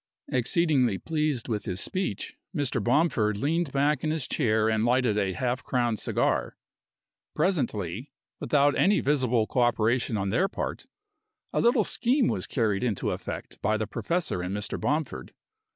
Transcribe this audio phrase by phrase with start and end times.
[0.29, 2.83] Exceedingly pleased with his speech, Mr.
[2.83, 6.57] Bomford leaned back in his chair and lighted a half crown cigar.
[7.35, 10.87] Presently, without any visible co operation on their part,
[11.53, 14.79] a little scheme was carried into effect by the professor and Mr.
[14.81, 15.35] Bomford.